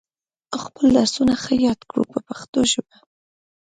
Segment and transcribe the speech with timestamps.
[0.63, 2.95] خپل درسونه ښه یاد کړو په پښتو ژبه.